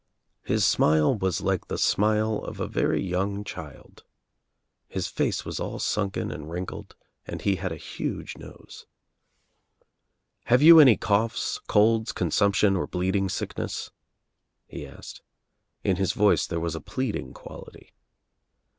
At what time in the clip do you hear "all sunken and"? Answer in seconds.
5.59-6.49